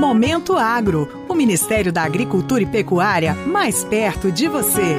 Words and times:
Momento 0.00 0.56
Agro, 0.56 1.26
o 1.28 1.34
Ministério 1.34 1.92
da 1.92 2.02
Agricultura 2.02 2.62
e 2.62 2.66
Pecuária 2.66 3.34
mais 3.34 3.84
perto 3.84 4.32
de 4.32 4.48
você. 4.48 4.98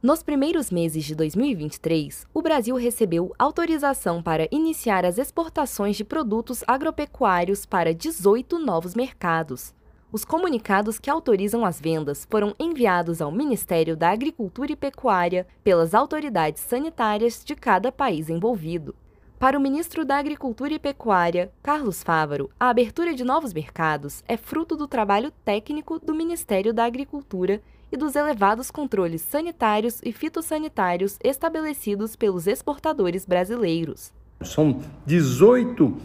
Nos 0.00 0.22
primeiros 0.22 0.70
meses 0.70 1.04
de 1.04 1.16
2023, 1.16 2.28
o 2.32 2.40
Brasil 2.40 2.76
recebeu 2.76 3.34
autorização 3.36 4.22
para 4.22 4.46
iniciar 4.52 5.04
as 5.04 5.18
exportações 5.18 5.96
de 5.96 6.04
produtos 6.04 6.62
agropecuários 6.64 7.66
para 7.66 7.92
18 7.92 8.56
novos 8.60 8.94
mercados. 8.94 9.74
Os 10.12 10.24
comunicados 10.24 11.00
que 11.00 11.10
autorizam 11.10 11.64
as 11.64 11.80
vendas 11.80 12.24
foram 12.30 12.54
enviados 12.56 13.20
ao 13.20 13.32
Ministério 13.32 13.96
da 13.96 14.10
Agricultura 14.10 14.70
e 14.70 14.76
Pecuária 14.76 15.44
pelas 15.64 15.92
autoridades 15.92 16.62
sanitárias 16.62 17.44
de 17.44 17.56
cada 17.56 17.90
país 17.90 18.30
envolvido. 18.30 18.94
Para 19.38 19.58
o 19.58 19.60
ministro 19.60 20.04
da 20.04 20.16
Agricultura 20.16 20.72
e 20.72 20.78
Pecuária, 20.78 21.50
Carlos 21.62 22.02
Fávaro, 22.02 22.48
a 22.58 22.70
abertura 22.70 23.14
de 23.14 23.24
novos 23.24 23.52
mercados 23.52 24.22
é 24.26 24.36
fruto 24.36 24.76
do 24.76 24.86
trabalho 24.86 25.30
técnico 25.44 25.98
do 25.98 26.14
Ministério 26.14 26.72
da 26.72 26.84
Agricultura 26.84 27.60
e 27.92 27.96
dos 27.96 28.16
elevados 28.16 28.70
controles 28.70 29.22
sanitários 29.22 30.00
e 30.02 30.12
fitossanitários 30.12 31.18
estabelecidos 31.22 32.16
pelos 32.16 32.46
exportadores 32.46 33.26
brasileiros. 33.26 34.12
São 34.42 34.80
18 35.04 35.96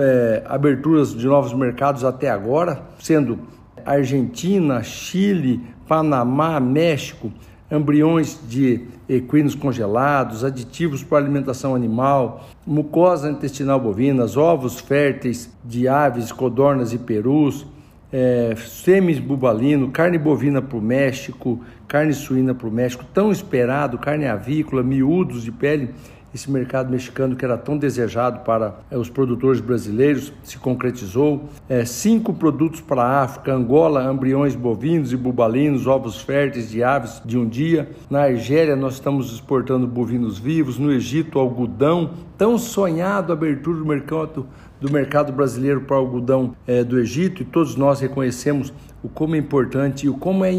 é, 0.00 0.42
aberturas 0.46 1.14
de 1.14 1.26
novos 1.26 1.52
mercados 1.52 2.04
até 2.04 2.30
agora, 2.30 2.82
sendo 2.98 3.38
Argentina, 3.84 4.82
Chile, 4.82 5.60
Panamá, 5.86 6.58
México, 6.58 7.32
embriões 7.72 8.38
de 8.46 8.82
equinos 9.08 9.54
congelados, 9.54 10.44
aditivos 10.44 11.02
para 11.02 11.18
alimentação 11.18 11.74
animal, 11.74 12.46
mucosa 12.66 13.30
intestinal 13.30 13.80
bovina, 13.80 14.26
ovos 14.36 14.78
férteis 14.78 15.50
de 15.64 15.88
aves, 15.88 16.30
codornas 16.30 16.92
e 16.92 16.98
perus, 16.98 17.66
é, 18.12 18.54
sêmis 18.58 19.18
bubalino, 19.18 19.90
carne 19.90 20.18
bovina 20.18 20.60
para 20.60 20.76
o 20.76 20.82
México, 20.82 21.60
carne 21.88 22.12
suína 22.12 22.54
para 22.54 22.68
o 22.68 22.70
México, 22.70 23.06
tão 23.14 23.32
esperado, 23.32 23.98
carne 23.98 24.26
avícola, 24.26 24.82
miúdos 24.82 25.42
de 25.42 25.50
pele 25.50 25.88
esse 26.34 26.50
mercado 26.50 26.90
mexicano 26.90 27.36
que 27.36 27.44
era 27.44 27.58
tão 27.58 27.76
desejado 27.76 28.40
para 28.40 28.76
é, 28.90 28.96
os 28.96 29.10
produtores 29.10 29.60
brasileiros 29.60 30.32
se 30.42 30.58
concretizou. 30.58 31.48
É, 31.68 31.84
cinco 31.84 32.32
produtos 32.32 32.80
para 32.80 33.02
a 33.02 33.22
África: 33.22 33.52
Angola, 33.52 34.10
embriões 34.10 34.54
bovinos 34.54 35.12
e 35.12 35.16
bubalinos, 35.16 35.86
ovos 35.86 36.20
férteis 36.20 36.70
de 36.70 36.82
aves 36.82 37.20
de 37.24 37.36
um 37.36 37.46
dia. 37.46 37.90
Na 38.08 38.22
Argélia, 38.22 38.74
nós 38.74 38.94
estamos 38.94 39.32
exportando 39.32 39.86
bovinos 39.86 40.38
vivos. 40.38 40.78
No 40.78 40.92
Egito, 40.92 41.38
algodão. 41.38 42.10
Tão 42.38 42.58
sonhado 42.58 43.32
a 43.32 43.36
abertura 43.36 43.78
do 43.78 43.86
mercado, 43.86 44.46
do 44.82 44.92
mercado 44.92 45.32
brasileiro 45.32 45.82
para 45.82 45.96
o 45.96 46.00
algodão 46.00 46.56
é, 46.66 46.82
do 46.82 46.98
Egito, 46.98 47.42
e 47.42 47.44
todos 47.44 47.76
nós 47.76 48.00
reconhecemos 48.00 48.72
o 49.00 49.08
como 49.08 49.36
é 49.36 49.38
importante 49.38 50.06
e 50.06 50.08
o 50.08 50.14
como 50.14 50.44
é 50.44 50.50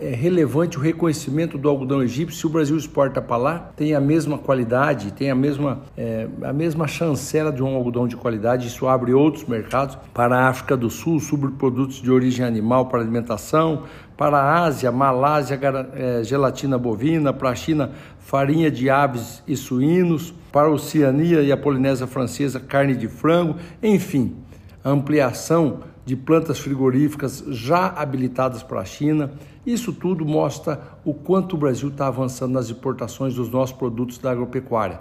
é 0.00 0.10
relevante 0.10 0.78
o 0.78 0.80
reconhecimento 0.80 1.58
do 1.58 1.68
algodão 1.68 2.02
egípcio 2.02 2.38
se 2.38 2.46
o 2.46 2.48
Brasil 2.48 2.76
exporta 2.76 3.20
para 3.20 3.36
lá, 3.36 3.58
tem 3.74 3.94
a 3.94 4.00
mesma 4.00 4.38
qualidade, 4.38 5.12
tem 5.12 5.28
a 5.28 5.34
mesma, 5.34 5.80
é, 5.96 6.28
a 6.42 6.52
mesma 6.52 6.86
chancela 6.86 7.50
de 7.50 7.62
um 7.62 7.74
algodão 7.74 8.06
de 8.06 8.16
qualidade. 8.16 8.68
Isso 8.68 8.86
abre 8.86 9.12
outros 9.12 9.44
mercados 9.44 9.98
para 10.14 10.38
a 10.38 10.48
África 10.48 10.76
do 10.76 10.88
Sul, 10.88 11.18
subprodutos 11.18 12.00
de 12.00 12.10
origem 12.10 12.46
animal 12.46 12.86
para 12.86 13.00
alimentação, 13.00 13.84
para 14.16 14.38
a 14.38 14.64
Ásia, 14.64 14.92
Malásia, 14.92 15.58
gelatina 16.22 16.78
bovina, 16.78 17.32
para 17.32 17.50
a 17.50 17.54
China, 17.54 17.90
farinha 18.20 18.70
de 18.70 18.88
aves 18.90 19.42
e 19.48 19.56
suínos, 19.56 20.34
para 20.52 20.68
a 20.68 20.70
Oceania 20.70 21.42
e 21.42 21.52
a 21.52 21.56
Polinésia 21.56 22.06
Francesa, 22.06 22.60
carne 22.60 22.94
de 22.94 23.08
frango, 23.08 23.56
enfim, 23.82 24.36
a 24.82 24.90
ampliação 24.90 25.80
de 26.04 26.16
plantas 26.16 26.58
frigoríficas 26.58 27.44
já 27.48 27.88
habilitadas 27.88 28.62
para 28.62 28.80
a 28.80 28.84
China. 28.84 29.30
Isso 29.66 29.92
tudo 29.92 30.24
mostra 30.24 30.80
o 31.04 31.12
quanto 31.12 31.54
o 31.54 31.58
Brasil 31.58 31.90
está 31.90 32.06
avançando 32.06 32.52
nas 32.52 32.70
importações 32.70 33.34
dos 33.34 33.50
nossos 33.50 33.76
produtos 33.76 34.16
da 34.16 34.30
agropecuária. 34.30 35.00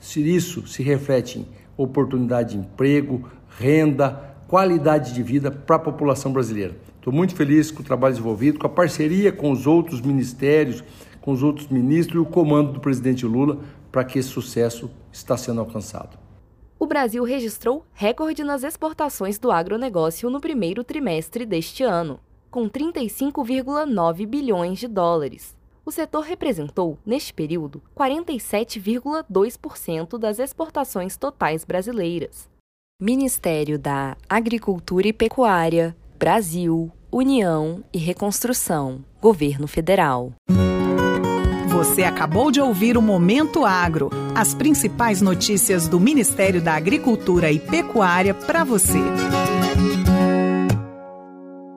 Se 0.00 0.20
isso 0.20 0.66
se 0.66 0.82
reflete 0.82 1.38
em 1.38 1.46
oportunidade 1.76 2.54
de 2.54 2.58
emprego, 2.58 3.28
renda, 3.56 4.34
qualidade 4.48 5.14
de 5.14 5.22
vida 5.22 5.50
para 5.50 5.76
a 5.76 5.80
população 5.80 6.32
brasileira. 6.32 6.76
Estou 6.96 7.12
muito 7.12 7.36
feliz 7.36 7.70
com 7.70 7.80
o 7.80 7.84
trabalho 7.84 8.14
desenvolvido, 8.14 8.58
com 8.58 8.66
a 8.66 8.70
parceria 8.70 9.30
com 9.30 9.52
os 9.52 9.66
outros 9.66 10.00
ministérios, 10.00 10.82
com 11.28 11.32
os 11.32 11.42
outros 11.42 11.68
ministros 11.68 12.16
e 12.16 12.20
o 12.20 12.24
comando 12.24 12.72
do 12.72 12.80
presidente 12.80 13.26
Lula 13.26 13.58
para 13.92 14.02
que 14.02 14.18
esse 14.18 14.30
sucesso 14.30 14.90
está 15.12 15.36
sendo 15.36 15.60
alcançado 15.60 16.16
o 16.78 16.86
Brasil 16.86 17.22
registrou 17.22 17.84
recorde 17.92 18.42
nas 18.42 18.62
exportações 18.62 19.38
do 19.38 19.50
agronegócio 19.50 20.30
no 20.30 20.40
primeiro 20.40 20.82
trimestre 20.84 21.44
deste 21.44 21.82
ano, 21.82 22.18
com 22.50 22.70
35,9 22.70 24.26
bilhões 24.26 24.78
de 24.78 24.86
dólares. 24.86 25.58
O 25.84 25.90
setor 25.90 26.22
representou, 26.22 26.96
neste 27.04 27.34
período, 27.34 27.82
47,2% 27.96 30.16
das 30.16 30.38
exportações 30.38 31.16
totais 31.16 31.64
brasileiras. 31.64 32.48
Ministério 33.02 33.76
da 33.78 34.16
Agricultura 34.28 35.08
e 35.08 35.12
Pecuária, 35.12 35.96
Brasil, 36.16 36.92
União 37.10 37.82
e 37.92 37.98
Reconstrução, 37.98 39.04
Governo 39.20 39.66
Federal. 39.66 40.32
Você 41.78 42.02
acabou 42.02 42.50
de 42.50 42.60
ouvir 42.60 42.98
o 42.98 43.00
Momento 43.00 43.64
Agro, 43.64 44.10
as 44.34 44.52
principais 44.52 45.22
notícias 45.22 45.86
do 45.86 46.00
Ministério 46.00 46.60
da 46.60 46.74
Agricultura 46.74 47.52
e 47.52 47.60
Pecuária 47.60 48.34
para 48.34 48.64
você. 48.64 48.98